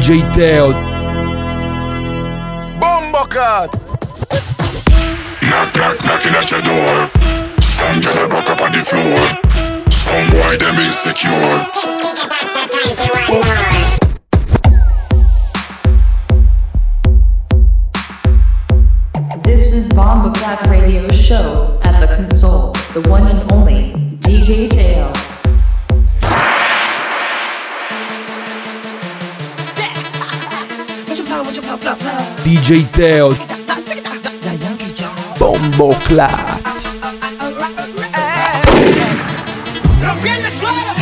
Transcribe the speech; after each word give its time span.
DJ 0.00 0.22
Teo. 0.32 0.72
Bombo 2.78 3.24
Cat! 3.24 3.68
Knock, 5.42 5.74
knock, 5.74 6.04
knocking 6.04 6.34
at 6.34 6.50
your 6.52 6.62
door. 6.62 7.10
Some 7.60 8.00
girl 8.00 8.24
a 8.24 8.28
back 8.28 8.48
up 8.48 8.60
on 8.60 8.70
the 8.70 8.78
floor. 8.78 9.18
Some 9.90 10.30
boy 10.30 10.56
them 10.56 10.78
insecure. 10.78 11.66
Pick, 11.74 11.82
pick 12.94 13.42
This 19.42 19.72
is 19.72 19.88
Bomba 19.88 20.30
Radio 20.70 21.08
Show 21.08 21.80
at 21.82 21.98
the 21.98 22.06
console, 22.14 22.72
the 22.94 23.00
one 23.08 23.26
and 23.26 23.52
only 23.52 23.92
DJ 24.20 24.70
Tail. 24.70 25.37
DJ 32.44 32.86
Teo. 32.92 33.36
Bombo 35.38 35.94
Clat. 36.06 36.60
Rompiendo 40.02 40.48
el 40.48 40.54
suelo 40.54 40.97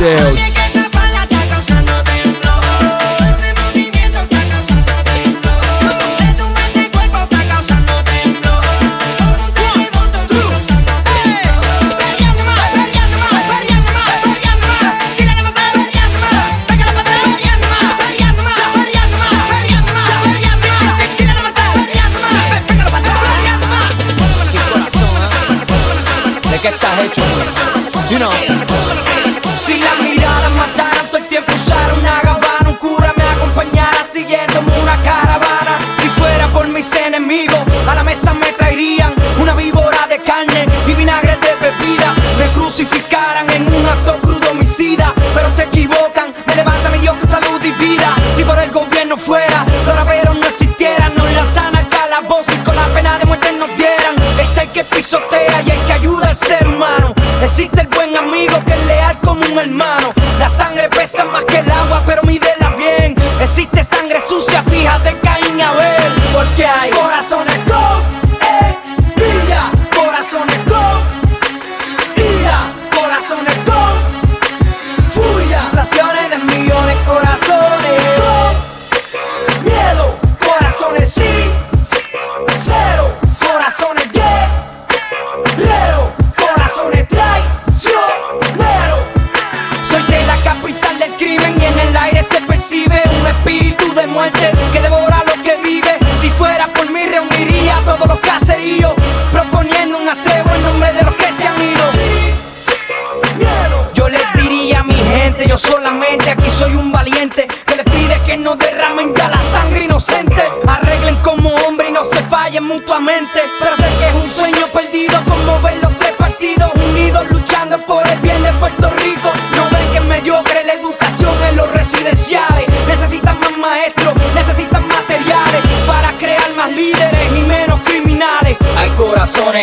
dedos. 0.00 0.40
You 28.10 28.18
know. 28.18 28.79
mesa 38.10 38.34
me 38.34 38.52
traerían 38.54 39.14
una 39.40 39.54
víbora 39.54 40.04
de 40.08 40.18
carne 40.18 40.66
y 40.88 40.94
vinagre 40.94 41.36
de 41.36 41.52
bebida. 41.64 42.12
Me 42.38 42.46
crucificaran 42.48 43.48
en 43.50 43.72
un 43.72 43.86
acto 43.86 44.18
crudo 44.20 44.50
homicida, 44.50 45.14
pero 45.32 45.54
se 45.54 45.62
equivocan. 45.62 46.34
Me 46.44 46.56
levanta 46.56 46.90
mi 46.90 46.98
Dios 46.98 47.14
con 47.20 47.30
salud 47.30 47.60
y 47.62 47.70
vida. 47.84 48.12
Si 48.34 48.42
por 48.42 48.58
el 48.58 48.72
gobierno 48.72 49.16
fuera, 49.16 49.64
los 49.86 49.94
raperos 49.94 50.34
no 50.34 50.44
existieran, 50.44 51.14
no 51.14 51.22
nos 51.22 51.32
lanzan 51.34 51.76
al 51.76 51.88
calabozo 51.88 52.50
y 52.52 52.64
con 52.64 52.74
la 52.74 52.86
pena 52.86 53.16
de 53.16 53.26
muerte 53.26 53.52
nos 53.52 53.68
dieran. 53.76 54.16
Está 54.40 54.62
el 54.62 54.70
que 54.70 54.82
pisotea 54.82 55.62
y 55.64 55.70
el 55.70 55.80
que 55.86 55.92
ayuda 55.92 56.30
al 56.30 56.36
ser 56.36 56.66
humano. 56.66 57.14
Existe 57.44 57.82
el 57.82 57.88
buen 57.88 58.16
amigo 58.16 58.56
que 58.66 58.74
es 58.74 58.86
leal 58.86 59.20
como 59.20 59.40
un 59.52 59.56
hermano. 59.56 60.12
La 60.40 60.48
sangre 60.48 60.88
pesa 60.88 61.24
más 61.26 61.44
que 61.44 61.58
el 61.58 61.70
agua, 61.70 62.02
pero 62.04 62.22
mídela 62.24 62.74
bien. 62.76 63.14
Existe 63.40 63.84
sangre 63.84 64.20
sucia, 64.28 64.62
fíjate 64.64 65.16
Caín 65.20 65.60
Abel, 65.60 66.12
porque 66.32 66.66
hay. 66.66 66.90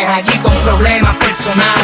allí 0.06 0.38
con 0.38 0.54
problemas 0.58 1.16
personales. 1.16 1.77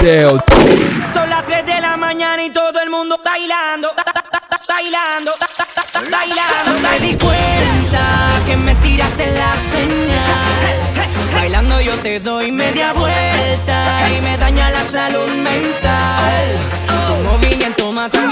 Son 0.00 1.28
las 1.28 1.44
3 1.44 1.66
de 1.66 1.78
la 1.78 1.94
mañana 1.94 2.42
y 2.42 2.48
todo 2.48 2.80
el 2.80 2.88
mundo 2.88 3.20
bailando, 3.22 3.90
bailando, 4.66 5.32
bailando. 6.10 6.88
Me 6.88 7.00
di 7.06 7.14
cuenta 7.18 8.40
que 8.46 8.56
me 8.56 8.74
tiraste 8.76 9.26
la 9.26 9.54
señal. 9.56 11.04
Bailando 11.34 11.82
yo 11.82 11.98
te 11.98 12.18
doy 12.18 12.50
media 12.50 12.94
vuelta 12.94 14.08
y 14.16 14.22
me 14.22 14.38
daña 14.38 14.70
la 14.70 14.86
salud 14.86 15.28
mental. 15.34 16.46
Tu 17.06 17.14
movimiento 17.28 17.92
mata 17.92 18.26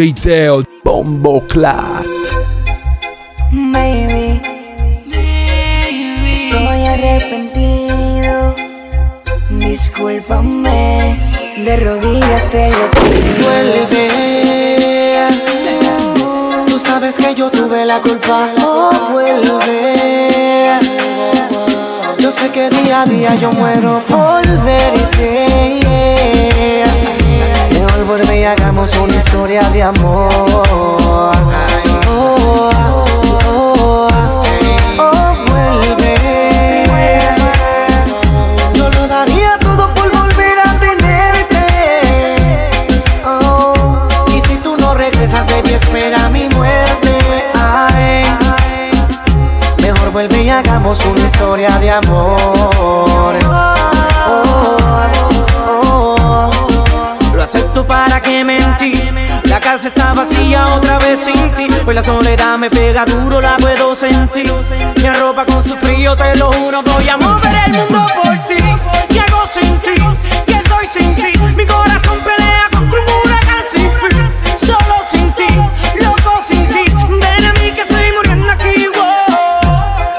DJ 0.00 0.14
Teo, 0.14 0.64
Bombo 0.82 1.46
Clat. 1.46 2.06
Baby, 3.52 4.40
Baby, 5.04 6.32
estoy 6.36 6.86
arrepentido. 6.86 8.54
Discúlpame, 9.50 11.18
de 11.66 11.76
rodillas 11.76 12.48
te 12.48 12.70
lo 12.70 12.90
pido. 12.92 13.44
Vuelve, 13.44 14.08
tú 16.66 16.78
sabes 16.78 17.18
que 17.18 17.34
yo 17.34 17.50
tuve 17.50 17.84
la 17.84 18.00
culpa. 18.00 18.48
Oh, 18.64 19.10
vuelve. 19.12 20.80
Yo 22.20 22.32
sé 22.32 22.48
que 22.50 22.70
día 22.70 23.02
a 23.02 23.04
día 23.04 23.34
yo 23.34 23.50
muero 23.50 24.02
por 24.08 24.46
verte 24.64 25.90
vuelve 28.04 28.40
y 28.40 28.44
hagamos 28.44 28.94
una 28.96 29.16
historia 29.16 29.62
de 29.70 29.82
amor. 29.82 30.28
Oh, 30.32 30.62
oh, 31.06 31.32
oh, 32.08 32.70
oh, 34.98 35.34
vuelve. 35.48 36.14
Yo 38.74 38.88
lo 38.90 39.06
daría 39.08 39.58
todo 39.58 39.92
por 39.94 40.10
volver 40.12 40.58
a 40.58 40.78
tenerte. 40.78 41.66
Y 44.34 44.40
si 44.40 44.56
tú 44.56 44.76
no 44.76 44.94
regresas, 44.94 45.46
de 45.46 45.54
baby, 45.54 45.74
espera 45.74 46.28
mi 46.28 46.48
muerte. 46.48 47.18
Ay. 47.54 48.24
Mejor 49.82 50.10
vuelve 50.12 50.42
y 50.42 50.50
hagamos 50.50 51.04
una 51.04 51.20
historia 51.20 51.70
de 51.78 51.90
amor. 51.90 53.36
acepto 57.50 57.84
para 57.84 58.20
que 58.20 58.44
mentí. 58.44 58.92
La 59.44 59.58
casa 59.58 59.88
está 59.88 60.12
vacía 60.14 60.68
otra 60.68 60.98
vez 61.00 61.18
sin 61.18 61.50
ti. 61.54 61.66
Hoy 61.84 61.94
la 61.94 62.02
soledad 62.02 62.56
me 62.56 62.70
pega 62.70 63.04
duro, 63.04 63.40
la 63.40 63.56
puedo 63.56 63.92
sentir. 63.96 64.52
Me 65.02 65.08
arropa 65.08 65.44
con 65.44 65.62
su 65.62 65.76
frío, 65.76 66.14
te 66.14 66.36
lo 66.36 66.52
juro, 66.52 66.80
voy 66.82 67.08
a 67.08 67.16
mover 67.16 67.52
el 67.66 67.72
mundo 67.72 68.06
por 68.22 68.38
ti. 68.46 68.62
Llego 69.08 69.46
sin 69.48 69.76
ti, 69.80 69.96
que 70.46 70.68
soy 70.68 70.86
sin 70.86 71.14
ti. 71.16 71.32
Mi 71.56 71.66
corazón 71.66 72.18
pelea 72.20 72.68
contra 72.70 73.00
un 73.00 73.06
huracán 73.24 73.64
sin 73.68 73.90
fin. 74.00 74.30
Solo 74.56 74.96
sin 75.02 75.32
ti, 75.32 75.48
loco 76.04 76.40
sin 76.40 76.64
ti. 76.68 76.84
Ven 77.20 77.44
a 77.46 77.52
mí 77.54 77.72
que 77.72 77.80
estoy 77.80 78.12
muriendo 78.16 78.48
aquí. 78.48 78.86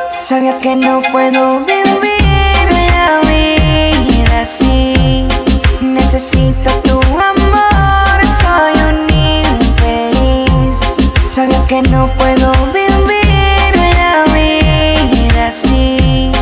Sabías 0.10 0.60
que 0.60 0.76
no 0.76 1.02
puedo 1.14 1.60
vivir 1.60 2.68
la 2.92 3.22
vida 3.30 4.42
así 4.42 5.11
necesito 6.14 6.70
tu 6.84 7.00
amor, 7.00 8.20
soy 8.42 8.74
un 8.84 8.98
infeliz. 9.56 10.80
Sabes 11.22 11.66
que 11.66 11.82
no 11.84 12.08
puedo 12.18 12.52
vivir 12.74 13.74
la 13.78 14.26
vida 14.34 15.48
así. 15.48 16.34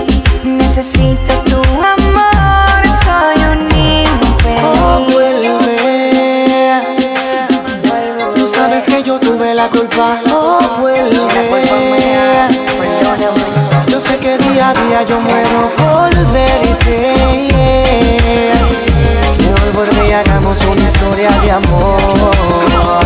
Necesito 0.44 1.34
tu 1.46 1.62
amor, 1.62 2.82
soy 3.04 3.38
un 3.52 3.62
infeliz. 3.62 4.64
Oh, 4.64 5.06
vuelve. 5.12 5.68
Tú 8.34 8.48
sabes 8.48 8.86
que 8.86 9.04
yo 9.04 9.20
tuve 9.20 9.54
la 9.54 9.70
culpa. 9.70 10.20
Oh, 10.34 10.60
vuelve. 10.80 11.12
Yo 13.88 14.02
sé 14.02 14.18
que 14.18 14.36
día 14.40 14.70
a 14.70 14.74
día 14.74 15.04
yo 15.04 15.20
muero. 15.20 15.89
historia 21.10 21.32
de 21.42 21.52
amor. 21.52 22.99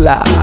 Club. 0.00 0.39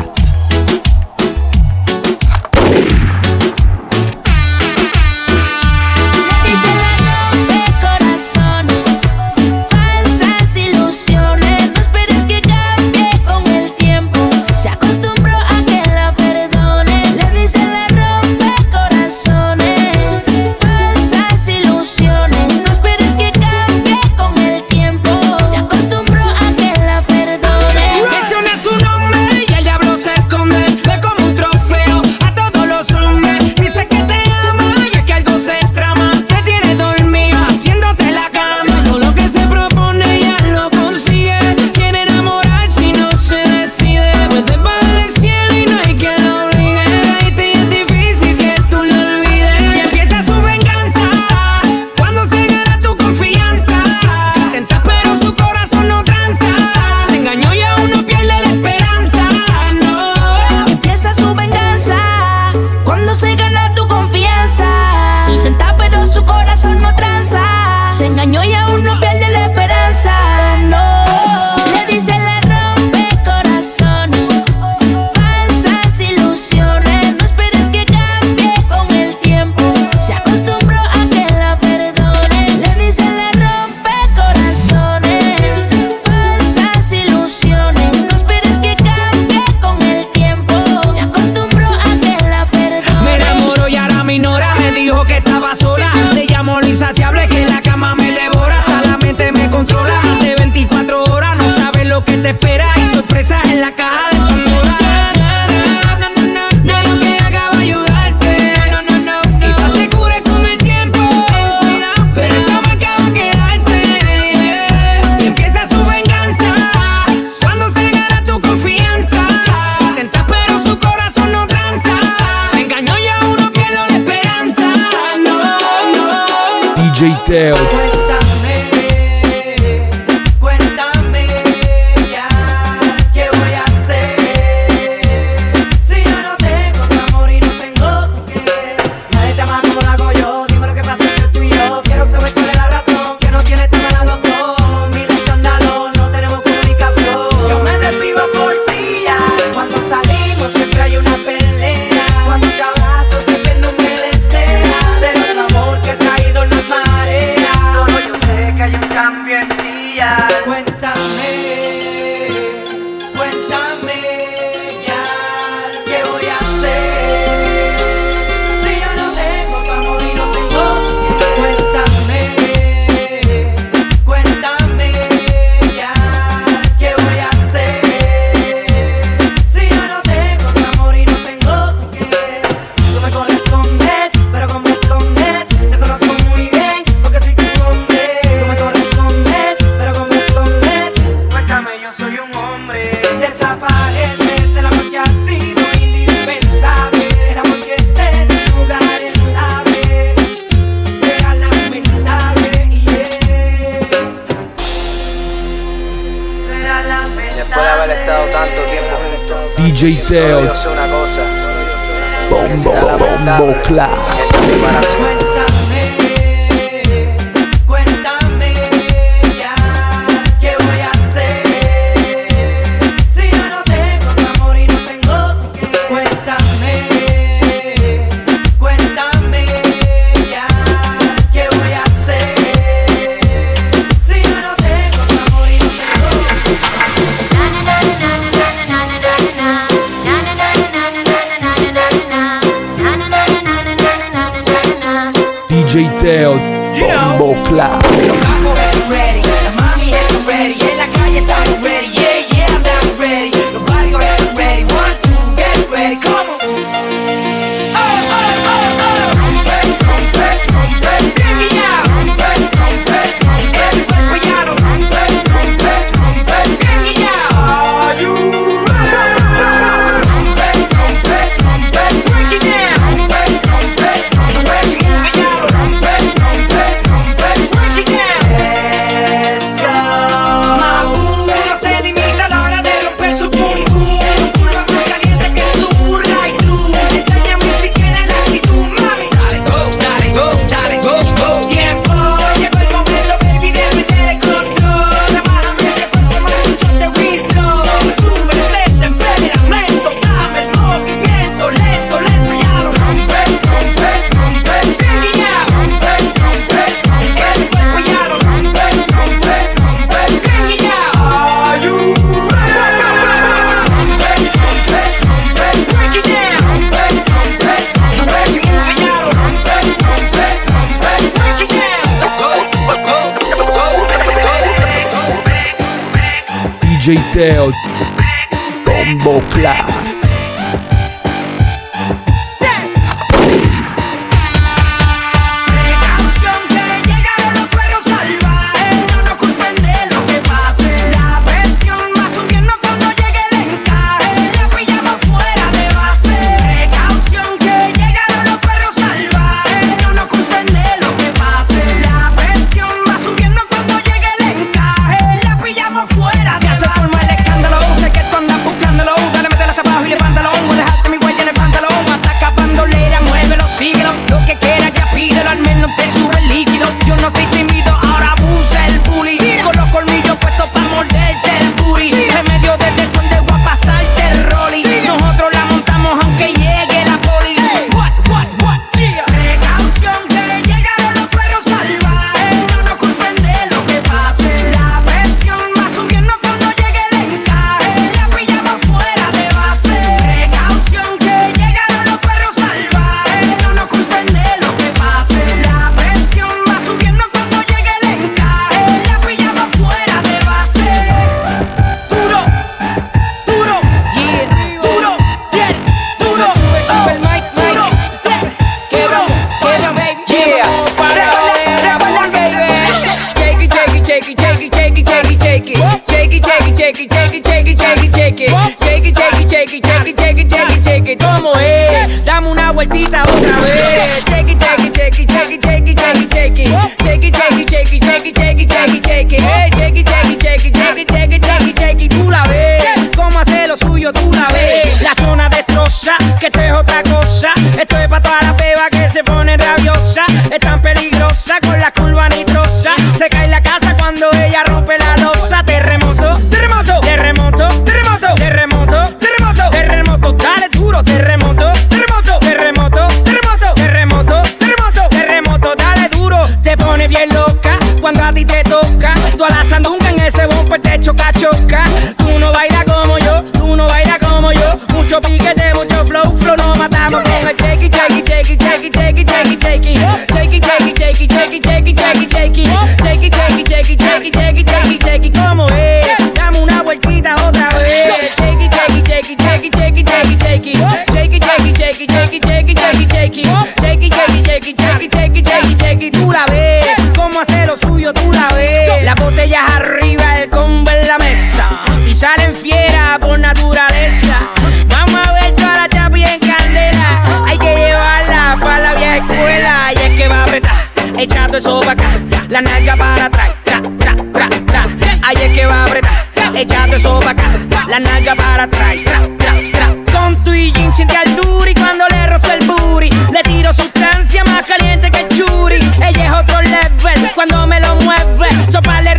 La 501.37 502.41
nalga 502.41 502.75
para 502.75 503.05
atrás, 503.05 503.29
tra, 503.43 503.61
tra, 503.77 503.95
tra, 504.11 504.29
tra. 504.47 504.65
Es 505.11 505.31
que 505.33 505.45
va 505.45 505.61
a 505.61 505.65
apretar. 505.65 506.07
Echando 506.33 506.77
eso 506.77 506.99
bacán. 506.99 507.47
La 507.67 507.79
nalga 507.79 508.15
para 508.15 508.43
atrás, 508.45 508.75
tra, 508.83 509.07
tra. 509.51 509.75
Con 509.91 510.23
tu 510.23 510.33
y 510.33 510.51
jean 510.51 510.73
siente 510.73 510.97
altura 510.97 511.51
y 511.51 511.53
cuando 511.53 511.85
le 511.89 512.07
roza 512.07 512.33
el 512.33 512.43
booty. 512.43 512.89
Le 512.89 513.21
tiro 513.21 513.53
sustancia 513.53 514.23
más 514.23 514.47
caliente 514.47 514.89
que 514.89 515.01
el 515.01 515.07
churi. 515.09 515.59
Ella 515.75 516.05
es 516.05 516.11
otro 516.11 516.41
level 516.41 517.11
cuando 517.13 517.45
me 517.45 517.59
lo 517.59 517.75
mueve. 517.75 518.29
Sopale 518.51 518.95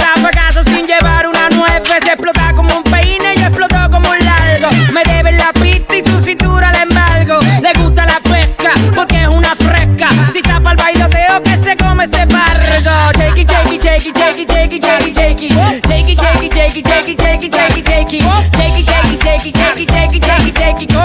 este 12.08 12.26
barco. 12.26 13.18
Jakey, 13.18 13.44
jakey, 13.44 13.78
jakey, 13.78 14.12
jakey, 14.12 14.46
jakey, 14.46 14.80
jakey, 14.80 15.12
jakey. 15.12 15.48
Jakey, 15.88 16.16
jakey, 16.16 16.48
jakey, 16.48 16.82
jakey, 16.82 17.14
jakey, 17.14 17.48
jakey, 17.48 17.82
jakey. 17.82 18.20
Jakey, 18.56 18.84
jakey, 18.84 19.18
jakey, 19.18 19.52
jakey, 19.52 19.86
jakey, 19.86 20.20
jakey, 20.20 20.86
jakey. 20.86 20.97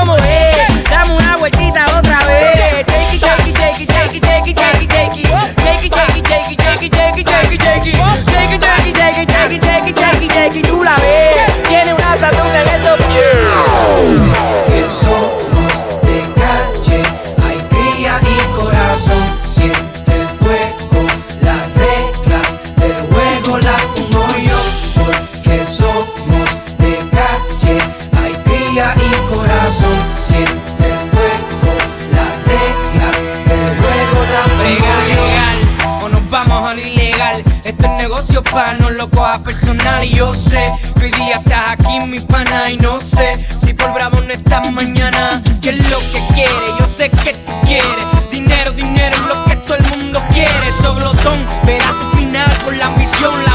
espacio 38.34 38.44
pa' 38.44 38.74
no 38.80 38.90
lo 38.90 39.10
cojas 39.10 39.42
personal. 39.42 40.04
Y 40.04 40.16
yo 40.16 40.34
sé 40.34 40.72
que 41.00 41.06
hoy 41.06 41.12
día 41.12 41.36
estás 41.36 41.72
aquí, 41.72 42.00
mi 42.08 42.20
pana. 42.20 42.70
Y 42.72 42.78
no 42.78 43.00
sé 43.00 43.46
si 43.50 43.74
por 43.74 43.94
bravo 43.94 44.20
no 44.22 44.34
estás 44.34 44.72
mañana. 44.72 45.30
¿Qué 45.62 45.70
es 45.70 45.90
lo 45.90 46.00
que 46.00 46.26
quieres? 46.34 46.72
Yo 46.80 46.88
sé 46.88 47.10
que 47.10 47.34
tú 47.34 47.54
quieres. 47.66 48.06
Dinero, 48.32 48.72
dinero 48.72 49.16
es 49.16 49.22
lo 49.22 49.46
que 49.46 49.56
todo 49.58 49.78
el 49.78 49.98
mundo 49.98 50.22
quiere. 50.34 50.72
Soblotón, 50.72 51.46
verás 51.66 51.94
tu 52.00 52.18
final 52.18 52.64
con 52.64 52.78
la 52.78 52.88
ambición, 52.88 53.34
la 53.46 53.53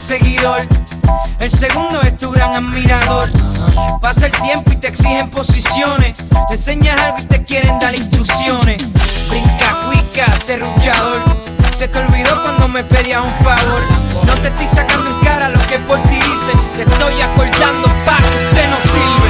seguidor. 0.00 0.60
El 1.38 1.50
segundo 1.50 2.00
es 2.02 2.16
tu 2.16 2.30
gran 2.30 2.54
admirador. 2.54 3.30
Pasa 4.00 4.26
el 4.26 4.32
tiempo 4.32 4.72
y 4.72 4.76
te 4.76 4.88
exigen 4.88 5.28
posiciones. 5.30 6.26
Te 6.48 6.54
enseñas 6.54 7.00
algo 7.02 7.18
y 7.20 7.26
te 7.26 7.44
quieren 7.44 7.78
dar 7.78 7.94
instrucciones. 7.94 8.90
Brinca, 9.28 9.80
cuica, 9.86 10.26
serruchador. 10.44 11.22
Se 11.74 11.86
te 11.88 11.98
olvidó 11.98 12.42
cuando 12.42 12.68
me 12.68 12.82
pedías 12.82 13.22
un 13.22 13.44
favor. 13.44 13.80
No 14.24 14.34
te 14.34 14.48
estoy 14.48 14.66
sacando 14.66 15.10
en 15.10 15.20
cara 15.20 15.50
lo 15.50 15.60
que 15.66 15.78
por 15.80 15.98
ti 16.04 16.16
hice. 16.16 16.52
Te 16.76 16.82
estoy 16.90 17.20
acordando 17.20 17.88
para 18.04 18.26
que 18.30 18.46
usted 18.46 18.70
no 18.70 18.80
sirve 18.80 19.29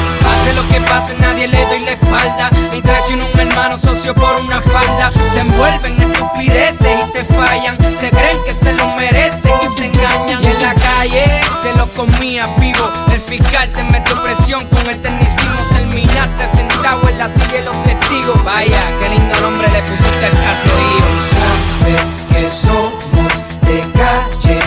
lo 0.61 0.69
que 0.69 0.81
pase, 0.83 1.17
nadie 1.19 1.49
le 1.49 1.65
doy 1.67 1.81
la 1.81 1.93
espalda. 1.93 2.51
Ni 2.73 2.81
traiciono 2.83 3.25
un 3.33 3.41
hermano 3.41 3.77
socio 3.79 4.15
por 4.15 4.35
una 4.41 4.61
falda. 4.61 5.13
Se 5.33 5.41
envuelven 5.41 6.01
en 6.01 6.13
estupideces 6.13 7.07
y 7.07 7.13
te 7.13 7.25
fallan. 7.25 7.77
Se 7.97 8.11
creen 8.11 8.39
que 8.45 8.53
se 8.53 8.73
lo 8.75 8.89
merecen 8.97 9.53
y 9.63 9.79
se 9.79 9.87
engañan. 9.87 10.43
Y 10.43 10.47
en 10.47 10.63
la 10.63 10.75
calle 10.75 11.25
te 11.63 11.73
lo 11.75 11.89
comía 11.91 12.47
vivo. 12.59 12.91
El 13.13 13.21
fiscal 13.21 13.69
te 13.71 13.85
metió 13.85 14.23
presión 14.23 14.67
con 14.67 14.89
eternicismo. 14.89 15.57
Terminaste 15.73 16.57
sentado 16.57 17.09
en 17.09 17.19
la 17.19 17.29
silla 17.29 17.53
de 17.53 17.63
los 17.63 17.85
testigos. 17.85 18.45
Vaya, 18.45 18.81
qué 19.03 19.09
lindo 19.11 19.41
nombre 19.41 19.69
le 19.71 19.81
pusiste 19.81 20.27
al 20.27 20.33
caserío. 20.33 21.05
Sabes 21.31 22.27
que 22.29 22.51
somos 22.51 23.33
de 23.63 23.79
calle. 23.93 24.60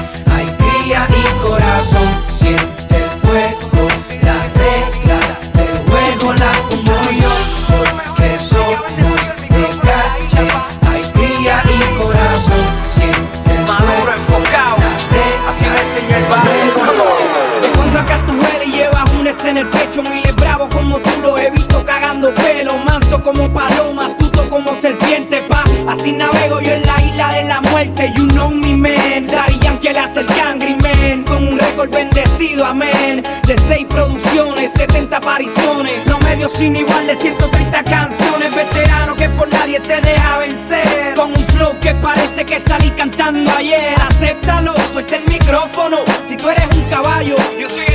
Muchos 19.95 20.11
miles 20.11 20.35
bravos 20.37 20.69
como 20.73 20.97
tú 20.97 21.09
los 21.21 21.39
he 21.39 21.51
visto 21.51 21.85
cagando 21.85 22.33
pelo. 22.33 22.73
Manso 22.79 23.21
como 23.21 23.47
paloma, 23.53 24.07
astuto 24.07 24.49
como 24.49 24.73
serpiente, 24.73 25.39
pa. 25.47 25.63
Así 25.87 26.13
navego 26.13 26.61
yo 26.61 26.71
en 26.71 26.81
la 26.81 26.99
isla 26.99 27.29
de 27.29 27.43
la 27.43 27.61
muerte. 27.61 28.11
You 28.15 28.25
know 28.29 28.49
me, 28.49 28.75
man. 28.75 29.27
Daddy 29.27 29.59
Yankee 29.59 29.89
le 29.89 29.99
hace 29.99 30.21
el 30.21 30.77
man. 30.81 31.23
Con 31.25 31.47
un 31.47 31.59
récord 31.59 31.91
bendecido, 31.91 32.65
amén. 32.65 33.21
De 33.45 33.55
seis 33.67 33.85
producciones, 33.87 34.71
70 34.73 35.15
apariciones. 35.15 35.93
Promedio 36.05 36.49
sin 36.49 36.75
igual 36.75 37.05
de 37.05 37.15
130 37.15 37.83
canciones. 37.83 38.55
Veterano 38.55 39.15
que 39.15 39.29
por 39.29 39.47
nadie 39.53 39.79
se 39.79 40.01
deja 40.01 40.39
vencer. 40.39 41.13
Con 41.15 41.29
un 41.29 41.45
flow 41.53 41.79
que 41.79 41.93
parece 41.93 42.43
que 42.45 42.59
salí 42.59 42.89
cantando 42.97 43.51
ayer. 43.59 43.93
Acéptalo, 44.09 44.73
suelta 44.91 45.17
el 45.17 45.25
micrófono. 45.31 45.97
Si 46.27 46.35
tú 46.35 46.49
eres 46.49 46.65
un 46.75 46.81
caballo, 46.89 47.35
yo 47.59 47.69
soy 47.69 47.85
el 47.85 47.92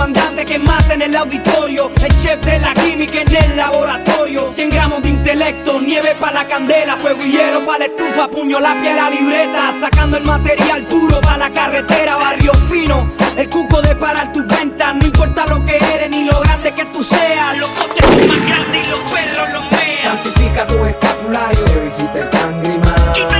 Comandante 0.00 0.46
que 0.46 0.58
mata 0.58 0.94
en 0.94 1.02
el 1.02 1.14
auditorio, 1.14 1.90
el 2.02 2.16
chef 2.16 2.42
de 2.46 2.58
la 2.58 2.72
química 2.72 3.20
en 3.20 3.36
el 3.36 3.54
laboratorio. 3.54 4.50
100 4.50 4.70
gramos 4.70 5.02
de 5.02 5.10
intelecto, 5.10 5.78
nieve 5.78 6.16
para 6.18 6.32
la 6.32 6.48
candela, 6.48 6.96
fuego 6.96 7.22
y 7.22 7.32
hielo 7.32 7.66
para 7.66 7.80
la 7.80 7.84
estufa, 7.84 8.26
puño, 8.28 8.60
lápiz 8.60 8.94
la 8.96 9.10
libreta. 9.10 9.74
Sacando 9.78 10.16
el 10.16 10.24
material 10.24 10.84
puro 10.84 11.20
para 11.20 11.36
la 11.36 11.50
carretera, 11.50 12.16
barrio 12.16 12.54
fino. 12.54 13.10
El 13.36 13.50
cuco 13.50 13.82
de 13.82 13.94
parar 13.94 14.32
tus 14.32 14.46
ventas, 14.46 14.96
no 14.96 15.04
importa 15.04 15.44
lo 15.44 15.62
que 15.66 15.76
eres 15.76 16.08
ni 16.08 16.24
lo 16.24 16.40
grande 16.40 16.72
que 16.72 16.86
tú 16.86 17.04
seas. 17.04 17.58
Los 17.58 17.68
coches 17.68 18.02
son 18.02 18.26
más 18.26 18.48
grandes 18.48 18.86
y 18.86 18.90
los 18.90 19.00
perros 19.00 19.50
los 19.52 19.62
mean. 19.70 19.96
Santifica 20.02 20.66
tu 20.66 20.82
escapulario. 20.82 21.64
Que 21.66 21.80
visite 21.80 22.20
el 22.20 22.30
cangrima. 22.30 23.39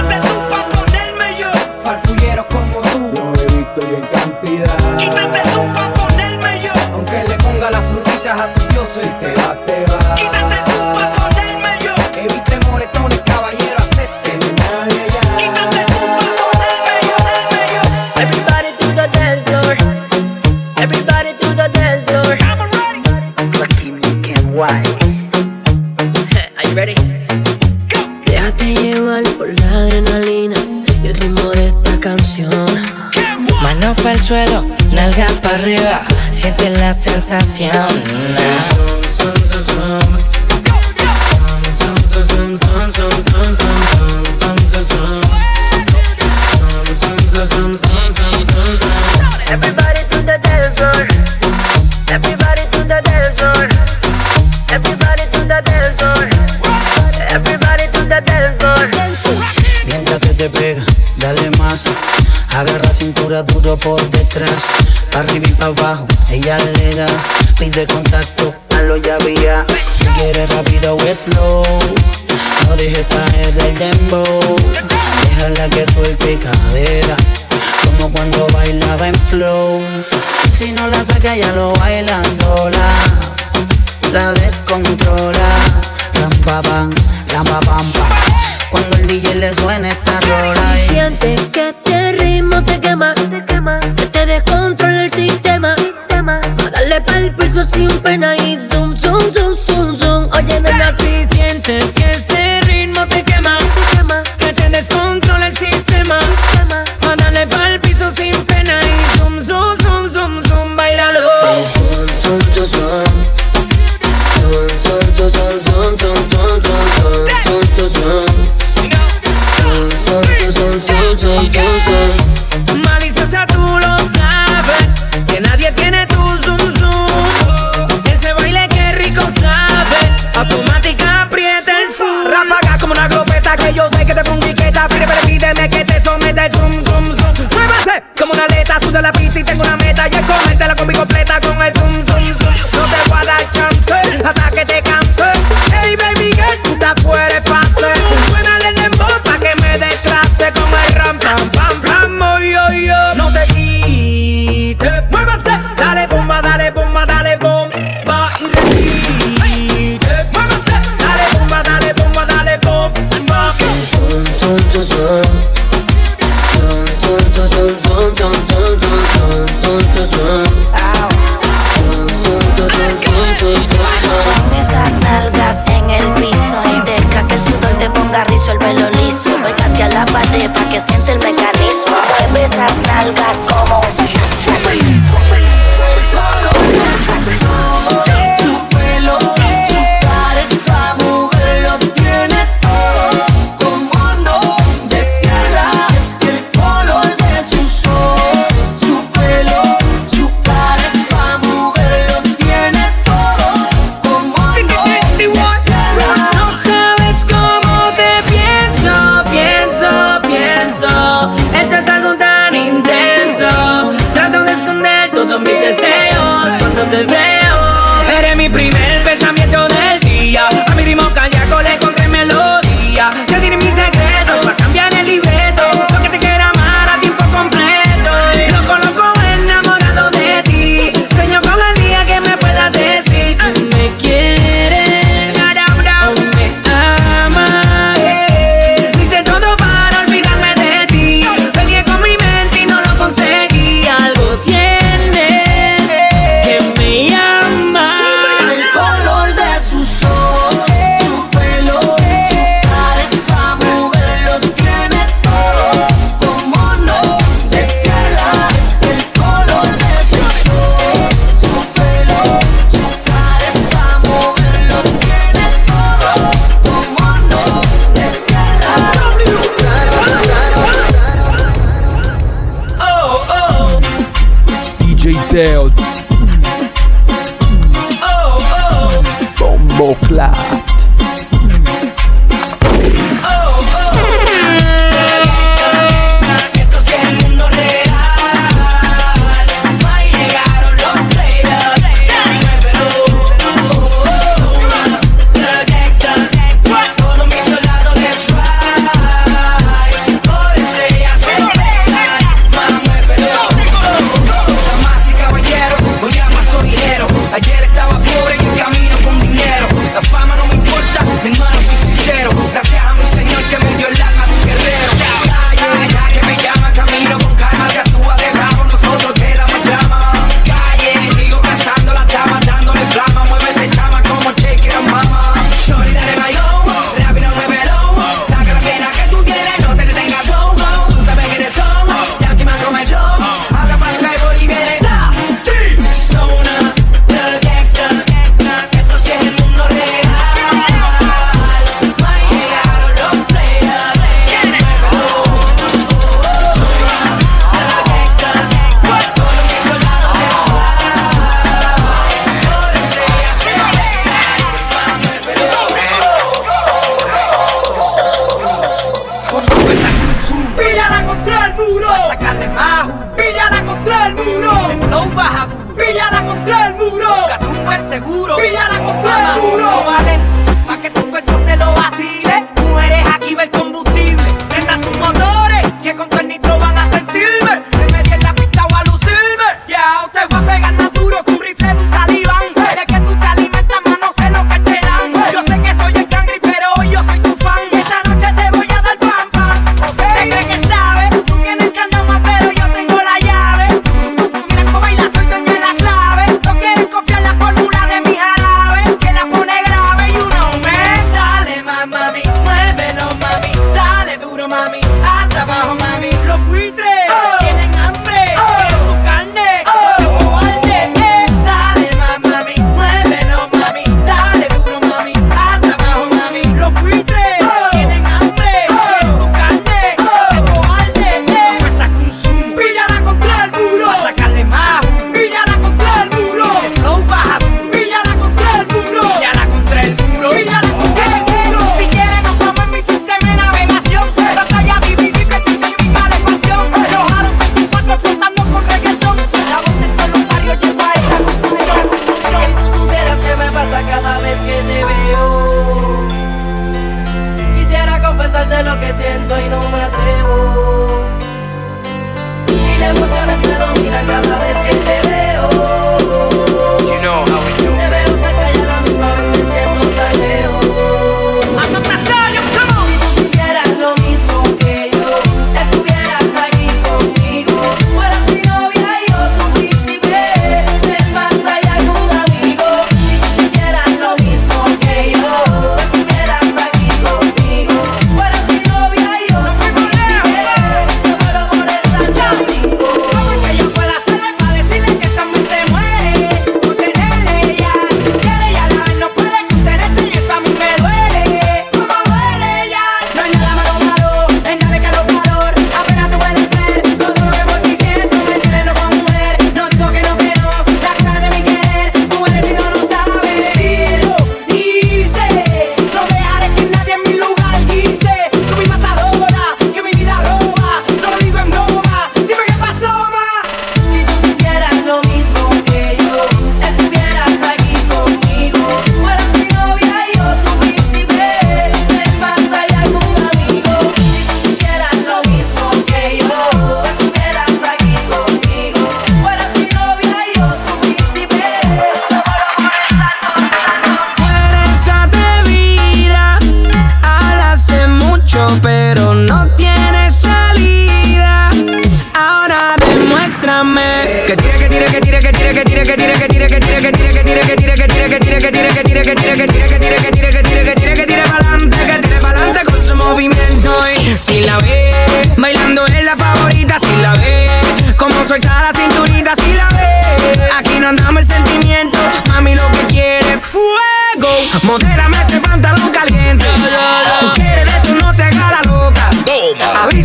Sensación. 37.30 38.39
alega. 66.54 67.06
Pide 67.58 67.86
contacto 67.86 68.59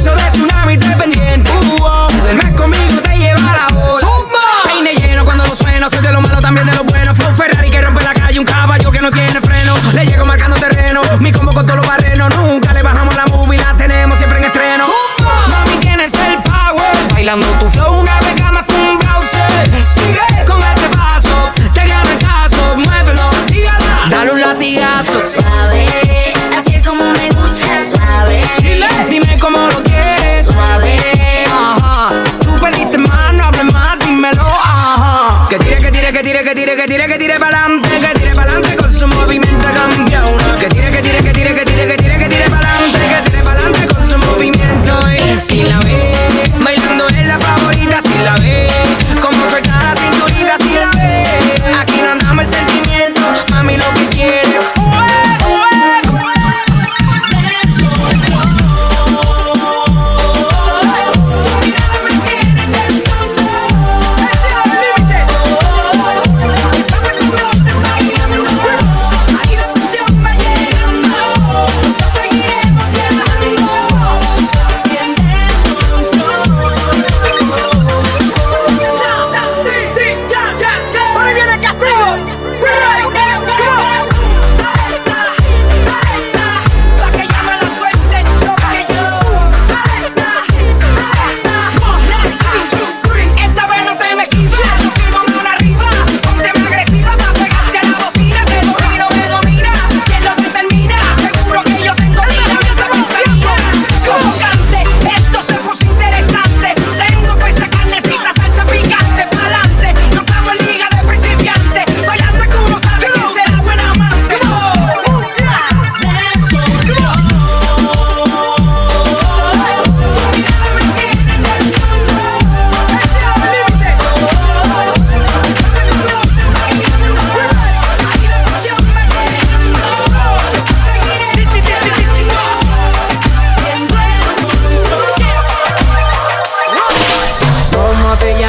so 0.06 0.14
that 0.14 0.32
tsunami 0.32 0.78
dependía 0.78 1.25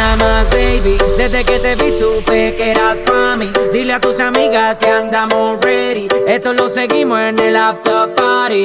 llamas, 0.06 0.48
baby? 0.50 0.98
Desde 1.16 1.44
que 1.44 1.58
te 1.58 1.74
vi 1.76 1.90
supe 1.98 2.54
que 2.56 2.70
eras 2.70 2.98
pa' 2.98 3.36
mí. 3.36 3.50
Dile 3.72 3.94
a 3.94 4.00
tus 4.00 4.20
amigas 4.20 4.78
que 4.78 4.88
andamos 4.88 5.60
ready. 5.60 6.08
Esto 6.26 6.52
lo 6.52 6.68
seguimos 6.68 7.20
en 7.20 7.38
el 7.38 7.56
after 7.56 8.14
party. 8.14 8.64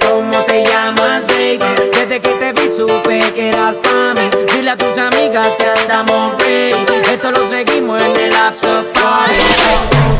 ¿Cómo 0.00 0.38
te 0.46 0.64
llamas, 0.64 1.26
baby? 1.26 1.58
Desde 1.92 2.20
que 2.20 2.34
te 2.40 2.52
vi 2.52 2.68
supe 2.76 3.32
que 3.34 3.48
eras 3.48 3.76
pa' 3.76 4.14
mí. 4.14 4.26
Dile 4.52 4.70
a 4.70 4.76
tus 4.76 4.98
amigas 4.98 5.48
que 5.58 5.66
andamos 5.66 6.38
ready. 6.38 6.74
Esto 7.12 7.30
lo 7.30 7.46
seguimos 7.48 8.00
en 8.00 8.20
el 8.20 8.34
after 8.34 8.84
party. 8.92 9.34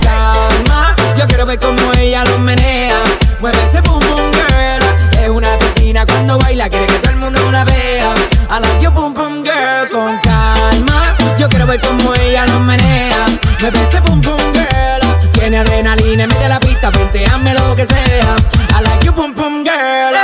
Calma, 0.02 0.96
yo 1.18 1.26
quiero 1.26 1.46
ver 1.46 1.58
cómo 1.58 1.92
ella 1.98 2.24
lo 2.24 2.38
menea. 2.38 3.00
Mueve 3.40 3.58
ese 3.68 3.80
boom 3.82 4.00
boom 4.00 4.32
girl. 4.32 5.22
Es 5.22 5.28
una 5.28 5.54
asesina 5.54 6.04
cuando 6.06 6.38
baila, 6.38 6.68
quiere 6.68 6.86
que 6.86 6.98
todo 6.98 7.10
el 7.10 7.16
mundo 7.16 7.52
la 7.52 7.64
vea. 7.64 8.14
I 8.50 8.58
like 8.60 8.82
your 8.82 8.92
boom 8.92 9.14
boom 9.14 9.42
girl. 9.42 9.88
Con 9.90 10.18
calma, 10.18 11.16
yo 11.38 11.48
quiero 11.48 11.66
ver 11.66 11.80
cómo 11.80 12.14
ella 12.14 12.46
lo 12.46 12.60
menea. 12.60 13.26
Mueve 13.60 13.82
ese 13.82 14.00
boom 14.00 14.20
boom 14.20 14.38
girl. 14.52 15.30
Tiene 15.32 15.58
adrenalina, 15.58 16.26
mete 16.26 16.48
la 16.48 16.60
pista, 16.60 16.88
hazme 16.88 17.54
lo 17.54 17.74
que 17.74 17.86
sea. 17.86 18.36
I 18.78 18.82
like 18.82 19.04
you 19.04 19.12
boom 19.12 19.34
boom 19.34 19.64
girl. 19.64 20.14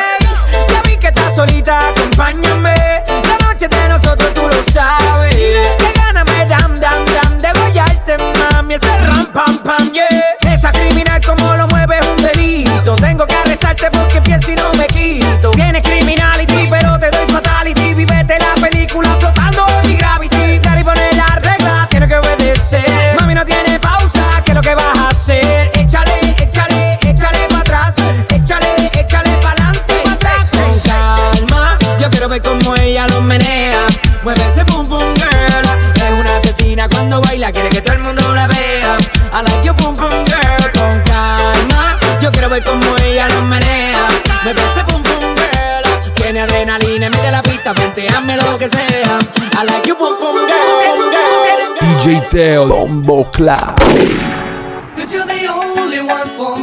ya 0.71 0.83
vi 0.85 0.97
que 0.97 1.09
estás 1.09 1.35
solita, 1.35 1.89
acompáñame. 1.89 2.75
La 3.25 3.47
noche 3.47 3.69
de 3.69 3.89
nosotros, 3.89 4.33
tú 4.35 4.43
lo 4.43 4.62
sabes. 4.73 5.35
Que 5.79 5.93
gana 5.97 6.25
me 6.25 6.47
dam 6.47 6.75
dam 6.75 7.05
dam 7.07 7.39
de 7.39 7.53
guayarte, 7.59 8.16
mami. 8.53 8.75
Ese 8.75 8.99
ram 9.07 9.27
pam 9.33 9.59
pam, 9.59 9.93
yeah. 9.93 10.53
Esa 10.53 10.71
criminal 10.73 11.21
como 11.25 11.57
lo 11.57 11.66
mueve 11.69 11.99
es 11.99 12.07
un 12.07 12.23
delito. 12.23 12.97
Tengo 12.97 13.27
que 13.27 13.35
arrestarte 13.35 13.91
porque 13.91 14.18
menea. 33.29 33.87
Mueve 34.24 34.43
ese 34.51 34.64
boom 34.64 34.89
boom 34.89 35.14
girl. 35.14 35.64
Es 35.95 36.11
una 36.18 36.37
asesina 36.39 36.89
cuando 36.89 37.20
baila, 37.20 37.53
quiere 37.53 37.68
que 37.68 37.81
todo 37.81 37.95
el 37.95 38.01
mundo 38.01 38.35
la 38.35 38.47
vea. 38.47 38.97
I 39.33 39.43
like 39.45 39.64
you 39.64 39.74
boom 39.74 39.95
boom 39.95 40.24
girl. 40.24 40.72
Con 40.72 41.03
calma, 41.05 41.99
yo 42.20 42.33
quiero 42.33 42.49
ver 42.49 42.64
cómo 42.64 42.97
ella 43.05 43.29
lo 43.29 43.43
menea. 43.43 44.09
Mueve 44.43 44.61
ese 44.72 44.83
boom 44.85 45.03
boom 45.03 45.20
girl. 45.20 46.14
Tiene 46.14 46.41
adrenalina, 46.41 47.11
mete 47.11 47.31
la 47.31 47.43
pista, 47.43 47.72
hazme 48.16 48.37
lo 48.37 48.59
que 48.59 48.68
sea. 48.68 49.18
I 49.61 49.64
like 49.64 49.87
you 49.87 49.95
boom 49.97 50.16
boom 50.18 50.37
girl. 50.37 51.09
DJ 51.81 52.29
Teo 52.31 52.66
Bombo 52.66 53.31
Clap. 53.31 53.79
Cause 54.97 55.14
you're 55.14 55.24
the 55.26 55.47
only 55.49 56.01
one 56.01 56.29
for 56.29 56.57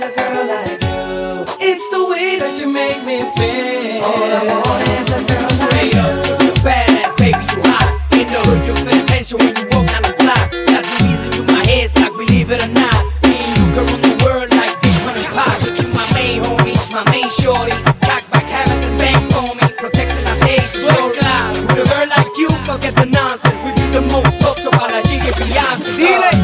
is 0.00 0.08
a 0.08 0.16
girl 0.16 0.46
like 0.46 0.80
you. 0.80 1.44
It's 1.60 1.86
the 1.90 2.08
way 2.08 2.38
that 2.40 2.56
you 2.60 2.68
make 2.68 3.04
me 3.04 3.20
feel. 3.36 4.00
All 4.00 4.32
I 4.32 4.42
want 4.48 4.80
is 4.96 5.12
a 5.12 5.20
girl 5.28 5.44
like 5.44 5.92
you. 5.92 6.08
Just 6.24 6.40
a 6.40 6.52
badass, 6.64 7.16
baby, 7.20 7.44
you 7.52 7.60
hot. 7.68 7.92
You 8.16 8.24
know 8.32 8.44
you 8.64 8.72
feel 8.80 8.96
attention 9.04 9.38
when 9.44 9.52
you 9.60 9.66
walk 9.68 9.86
down 9.92 10.02
the 10.08 10.14
block. 10.16 10.46
That's 10.72 10.88
the 10.88 10.96
reason 11.04 11.28
you 11.36 11.44
my 11.44 11.64
head 11.68 11.90
stock, 11.90 12.16
believe 12.16 12.48
it 12.48 12.64
or 12.64 12.72
not. 12.72 12.96
Me 13.28 13.36
and 13.44 13.52
you 13.60 13.66
can 13.76 13.84
run 13.84 14.00
the 14.00 14.14
world 14.24 14.48
like 14.56 14.72
Big 14.80 14.96
Money 15.04 15.26
Pop. 15.36 15.52
Cause 15.60 15.76
you 15.76 15.88
my 15.92 16.08
main 16.16 16.40
homie, 16.40 16.80
my 16.88 17.04
main 17.12 17.28
shorty. 17.28 17.76
Cock 18.00 18.24
back 18.32 18.48
habits 18.48 18.88
and 18.88 18.96
bang 18.96 19.20
for 19.36 19.52
me. 19.52 19.66
Protecting 19.76 20.24
our 20.24 20.38
days, 20.48 20.64
slow 20.80 21.12
cloud. 21.12 21.52
With 21.68 21.84
a 21.84 21.86
girl 21.92 22.08
like 22.08 22.32
you, 22.40 22.48
forget 22.64 22.96
the 22.96 23.04
nonsense. 23.04 23.60
We 23.60 23.76
do 23.76 23.84
the 23.92 24.04
most, 24.08 24.32
talk 24.40 24.60
about 24.64 24.96
la 24.96 25.04
chica 25.04 25.32
Beyonce. 25.36 25.92
Dile. 26.00 26.39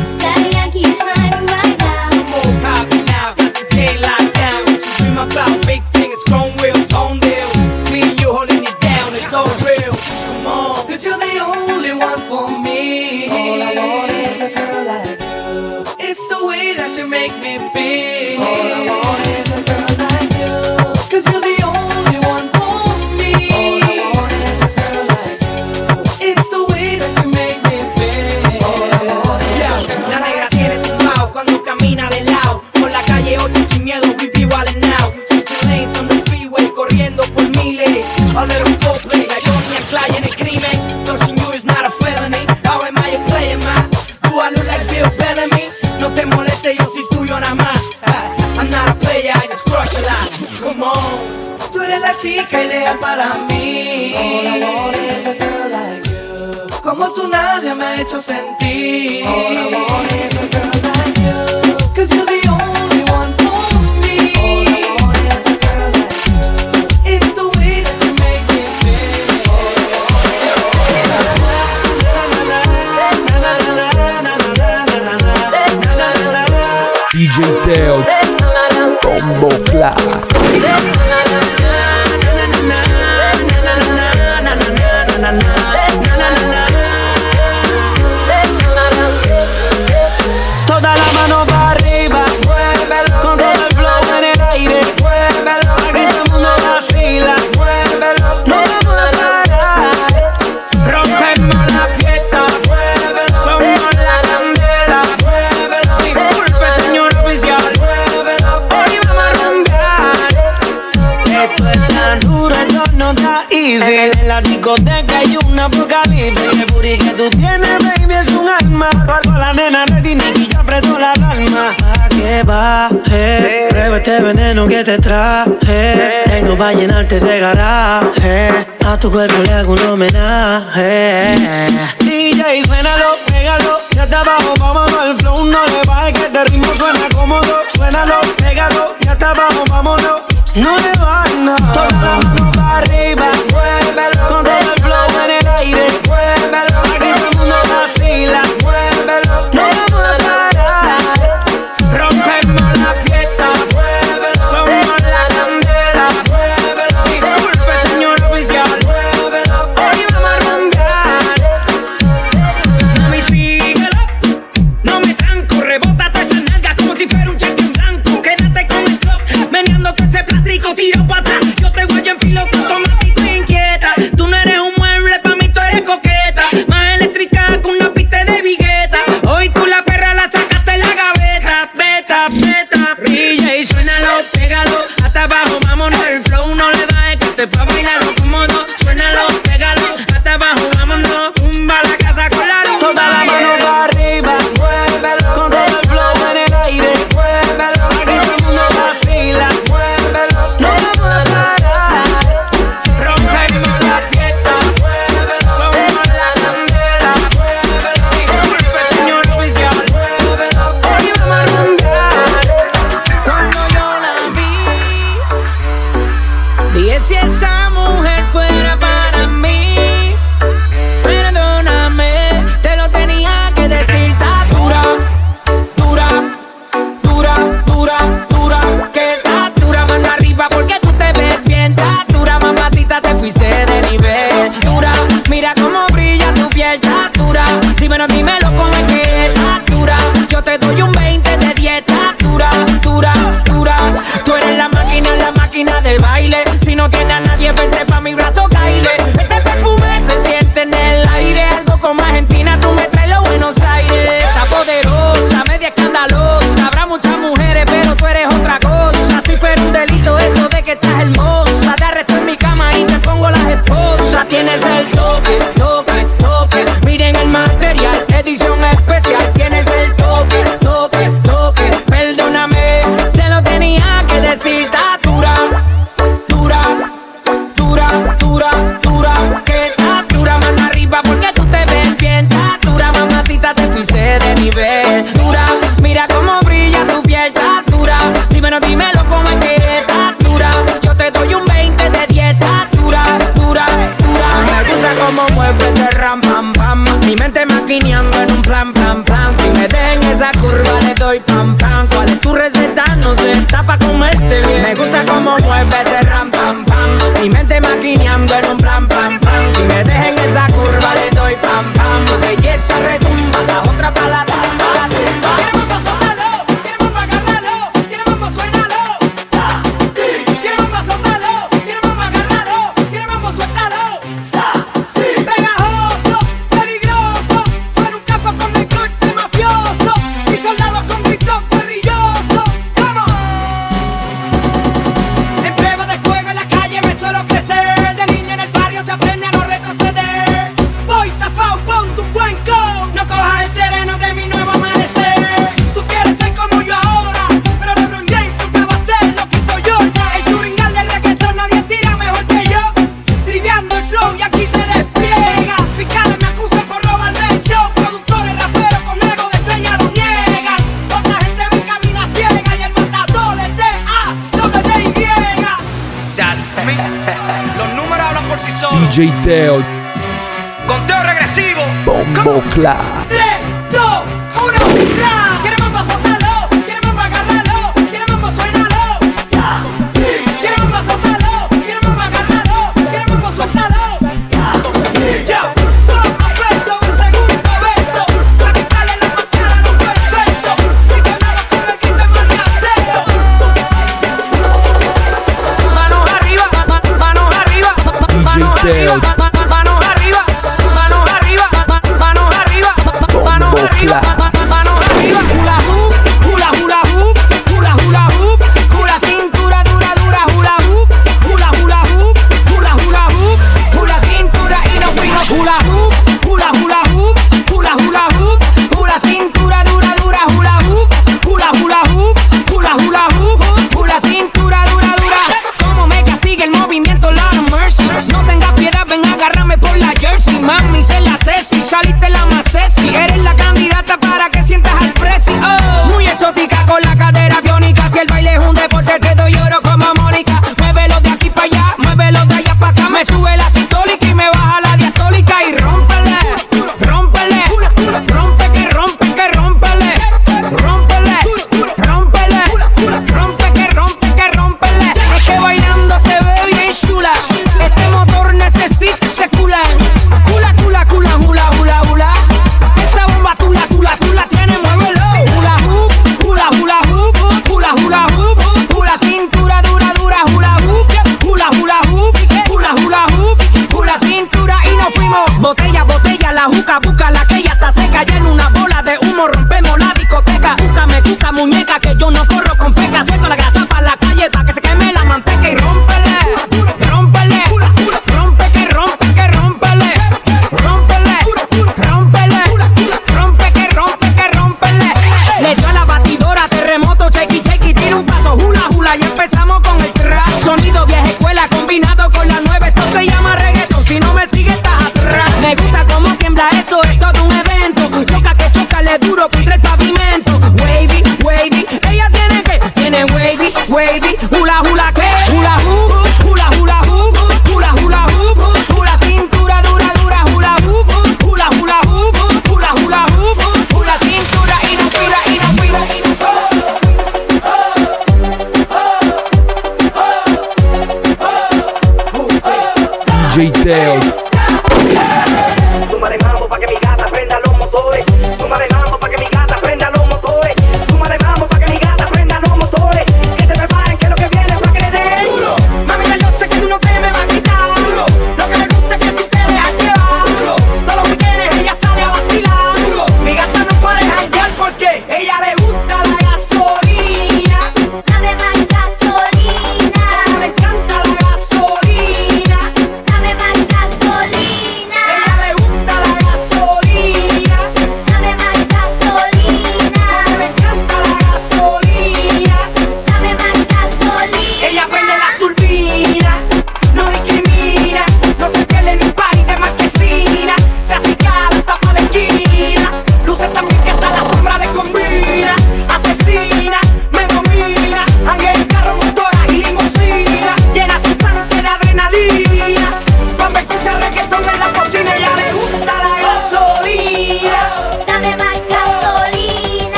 Arriba, 142.78 143.30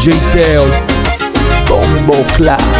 DJ 0.00 0.16
Teo. 0.32 0.64
Bombo 1.66 2.24
Clap. 2.32 2.79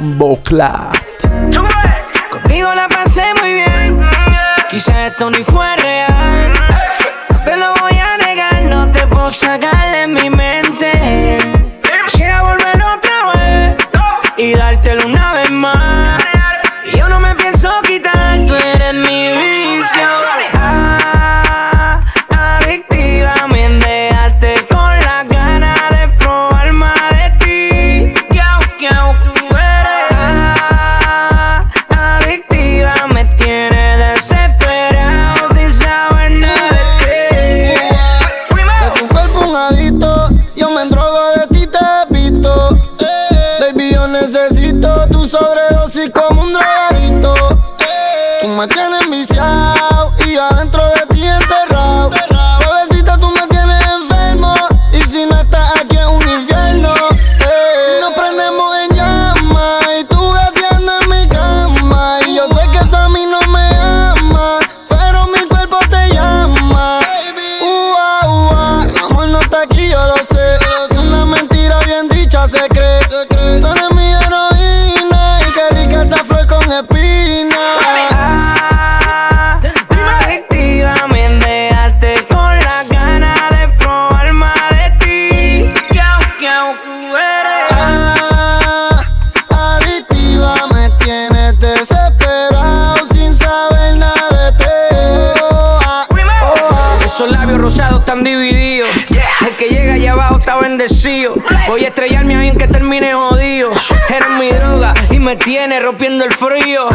Combo 0.00 0.38
Contigo 2.30 2.74
la 2.74 2.88
pasé 2.88 3.22
muy 3.38 3.52
bien. 3.52 4.00
Quizá 4.70 5.08
esto 5.08 5.30
ni 5.30 5.42
fue 5.42 5.76
real. 5.76 6.52
No 7.28 7.44
te 7.44 7.56
lo 7.58 7.74
voy 7.74 7.98
a 7.98 8.16
negar, 8.16 8.62
no 8.62 8.90
te 8.90 9.06
puedo 9.06 9.30
sacar. 9.30 9.69
tiene 105.44 105.80
rompiendo 105.80 106.24
el 106.24 106.32
frío. 106.32 106.89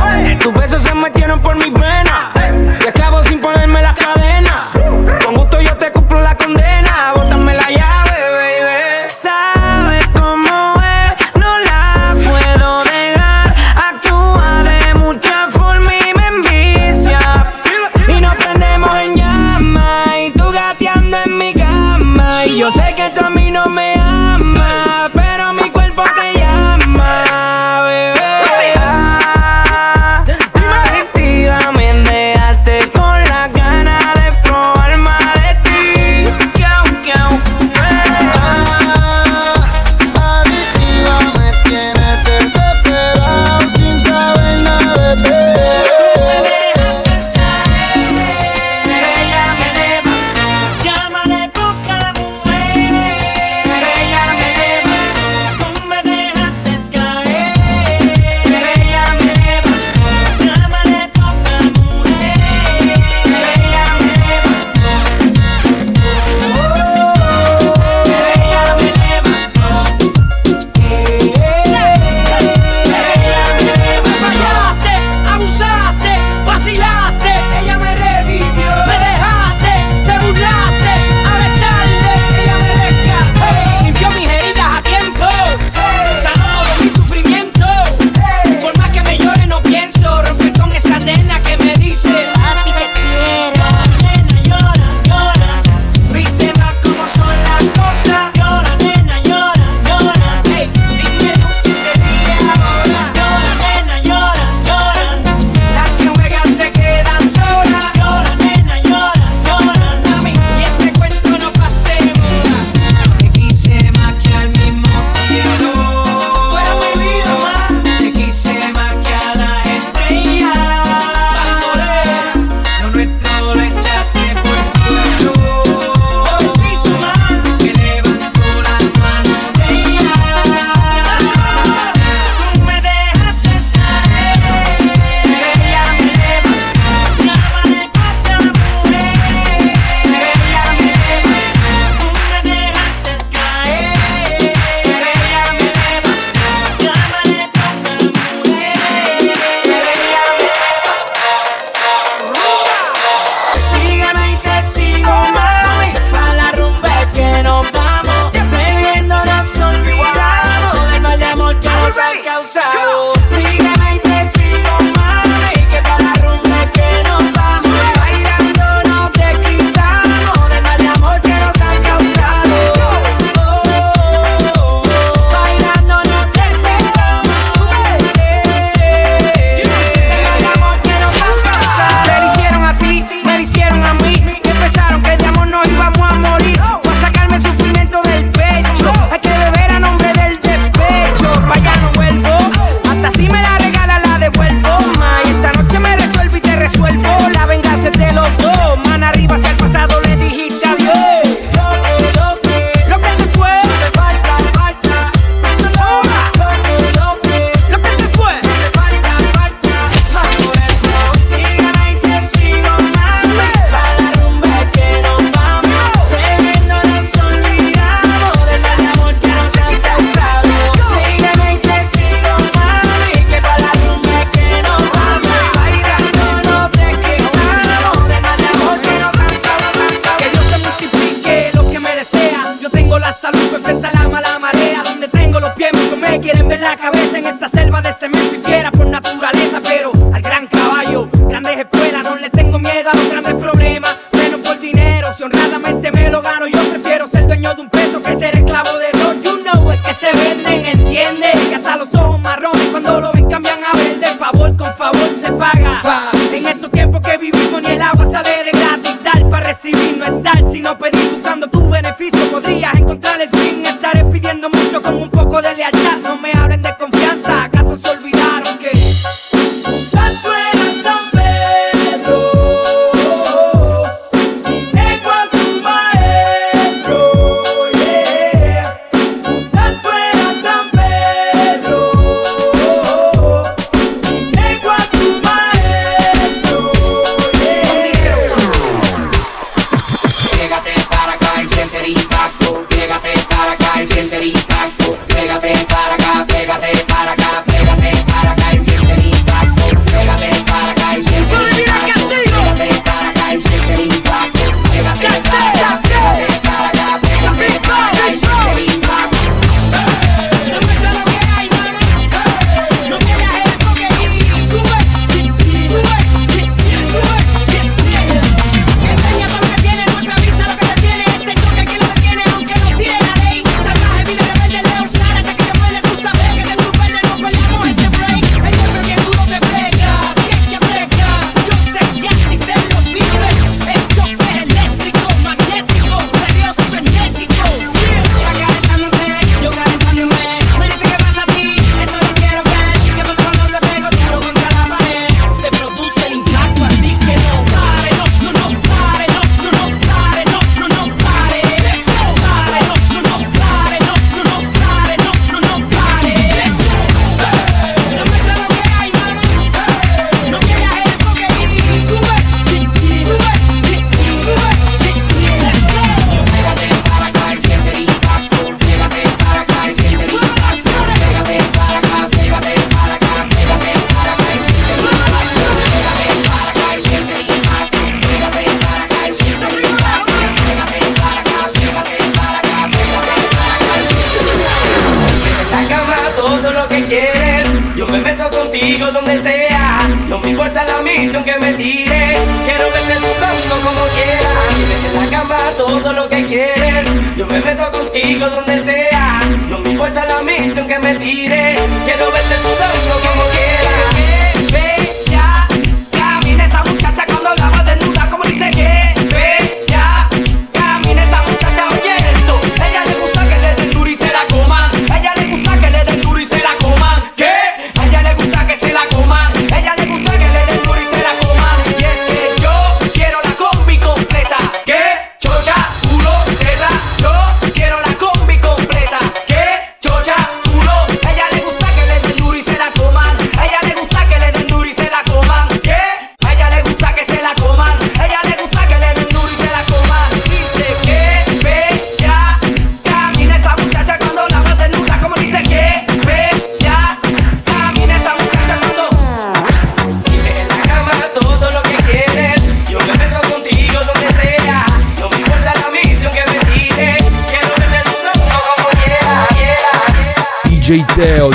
DJ 460.65 460.83
Teo. 460.95 461.29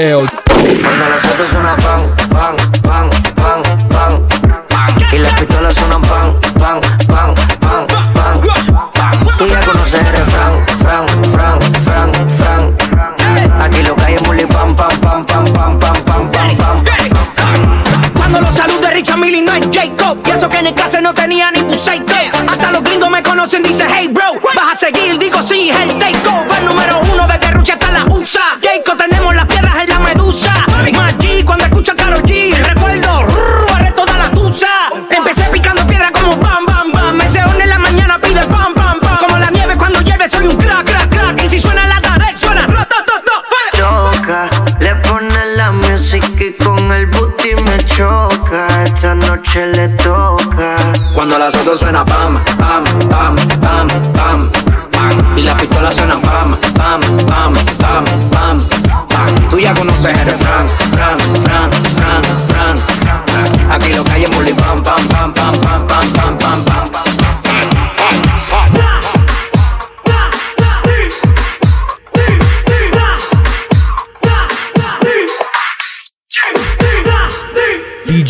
Rebelde. 0.00 0.49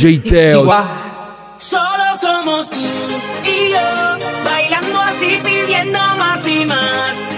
DJ 0.01 0.55
Solo 1.59 2.16
somos 2.18 2.70
tú 2.70 2.77
y 3.44 3.70
yo, 3.70 4.44
bailando 4.44 4.98
así, 4.98 5.39
pidiendo 5.44 5.98
más 6.16 6.47
y 6.47 6.64
más. 6.64 7.30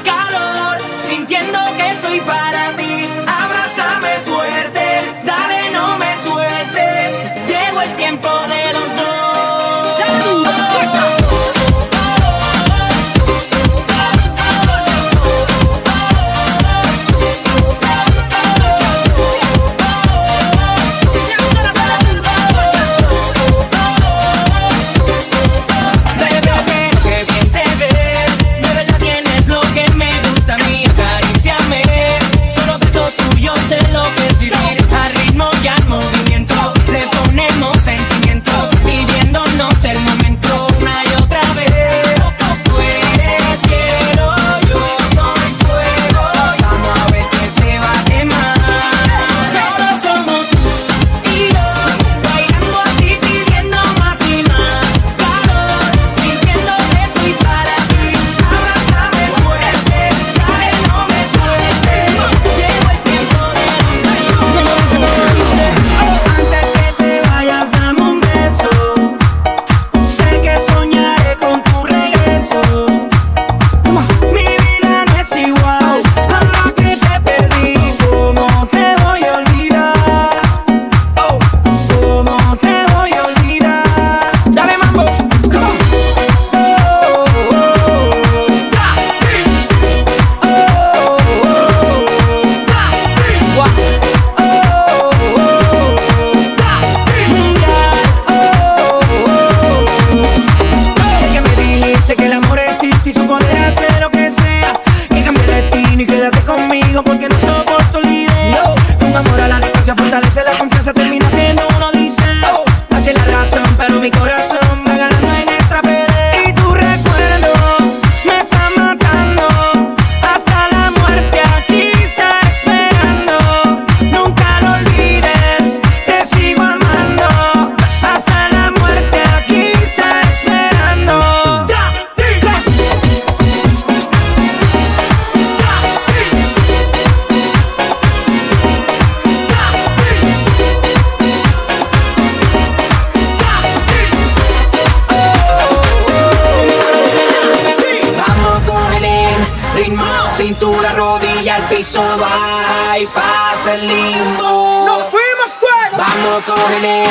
soba 151.92 152.98
y 152.98 153.06
pasa 153.08 153.74
el 153.74 153.86
limbo. 153.86 154.84
Nos 154.86 155.02
fuimos 155.10 155.52
fuera. 155.60 155.98
Vamos, 155.98 156.42
cógele 156.46 157.04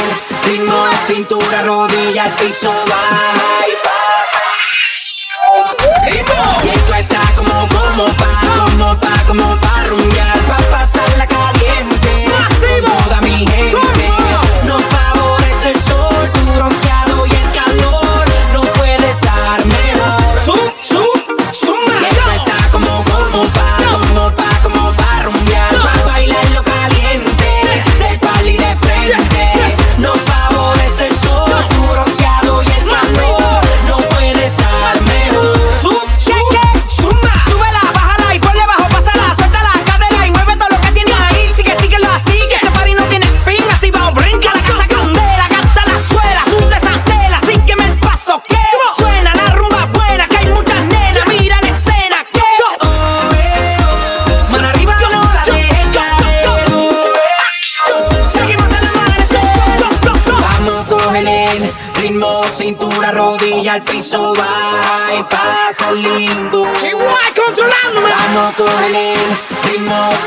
ritmo, 0.47 0.85
cintura, 1.05 1.61
rodilla, 1.61 2.23
al 2.23 2.31
piso. 2.31 2.71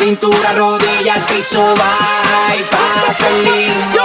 cintura, 0.04 0.52
rodilla 0.52 1.14
al 1.14 1.22
piso, 1.22 1.60
va 1.60 2.54
y 2.54 2.62
pasa 2.64 3.26
el 3.30 3.44
limbo. 3.44 4.04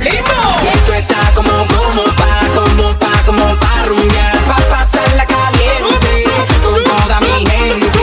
¡Limbo! 0.00 0.40
Y 0.62 0.68
esto 0.68 0.94
está 0.94 1.32
como, 1.34 1.50
como 1.50 2.04
pa, 2.14 2.40
como 2.54 2.96
pa, 3.00 3.10
como 3.26 3.44
pa 3.56 3.84
rumbear, 3.86 4.38
pa 4.46 4.56
pasarla 4.70 5.26
caliente 5.26 6.24
con 6.62 6.84
toda 6.84 7.18
mi 7.20 7.46
gente. 7.48 7.98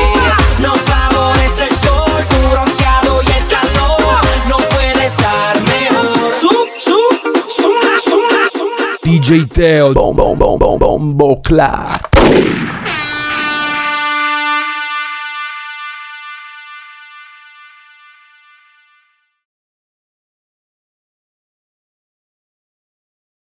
Nos 0.59 0.77
favorece 0.81 1.67
el 1.69 1.75
sol, 1.77 2.25
tu 2.29 2.49
bronceado 2.49 3.21
y 3.23 3.27
el 3.27 3.47
calor, 3.47 4.21
no 4.49 4.57
puede 4.57 5.05
estar 5.05 5.57
mejor. 5.61 6.33
Zoom, 6.33 6.67
zoom, 6.77 7.15
zoom, 7.47 7.79
zoom, 7.97 8.23
zoom. 8.51 8.71
DJ 9.03 9.45
Teo, 9.45 9.93
bom, 9.93 10.13
bom, 10.13 10.37
bom, 10.37 10.59
bom, 10.59 10.77
bom, 10.77 11.17
bom, 11.17 11.41
clap. 11.41 12.14